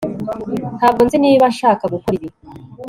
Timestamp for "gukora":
1.93-2.13